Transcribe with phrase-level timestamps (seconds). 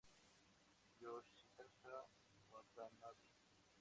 [1.01, 1.93] Yoshitaka
[2.51, 3.25] Watanabe